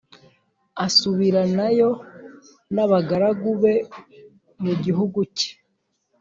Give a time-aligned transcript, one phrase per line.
[0.85, 1.89] asubiranayo
[2.73, 3.73] n’abagaragu be
[4.63, 5.49] mu gihugu cye